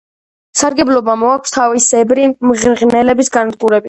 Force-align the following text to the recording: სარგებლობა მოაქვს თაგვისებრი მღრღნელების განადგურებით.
სარგებლობა 0.59 1.13
მოაქვს 1.23 1.53
თაგვისებრი 1.57 2.25
მღრღნელების 2.53 3.31
განადგურებით. 3.37 3.79